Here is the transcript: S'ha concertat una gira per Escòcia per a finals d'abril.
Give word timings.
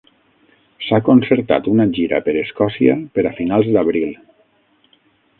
S'ha 0.85 0.99
concertat 1.09 1.67
una 1.73 1.85
gira 1.97 2.21
per 2.27 2.33
Escòcia 2.41 2.95
per 3.17 3.25
a 3.31 3.33
finals 3.41 3.69
d'abril. 3.75 4.17